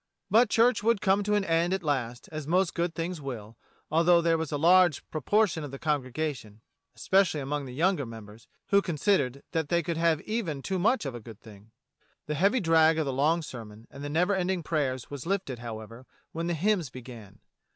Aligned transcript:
But 0.31 0.49
church 0.49 0.81
would 0.81 0.99
come 0.99 1.21
to 1.21 1.35
an 1.35 1.45
end 1.45 1.75
at 1.75 1.83
last, 1.83 2.27
as 2.31 2.47
most 2.47 2.73
good 2.73 2.95
things 2.95 3.21
will, 3.21 3.55
although 3.91 4.19
there 4.19 4.35
was 4.35 4.51
a 4.51 4.57
large 4.57 5.07
proportion 5.11 5.63
of 5.63 5.69
the 5.69 5.77
congregation— 5.77 6.61
especially 6.95 7.39
among 7.39 7.65
the 7.65 7.73
younger 7.75 8.07
members— 8.07 8.47
who 8.69 8.81
considered 8.81 9.43
that 9.51 9.69
they 9.69 9.83
could 9.83 9.97
have 9.97 10.19
even 10.21 10.63
too 10.63 10.79
much 10.79 11.05
of 11.05 11.13
a 11.13 11.19
good 11.19 11.39
thing. 11.39 11.69
The 12.25 12.33
heavy 12.33 12.59
drag 12.59 12.97
of 12.97 13.05
the 13.05 13.13
long 13.13 13.43
sermon 13.43 13.85
and 13.91 14.11
never 14.11 14.33
ending 14.33 14.63
prayers 14.63 15.11
was 15.11 15.27
lifted, 15.27 15.59
however, 15.59 16.07
when 16.31 16.47
the 16.47 16.55
hymns 16.55 16.89
began. 16.89 17.37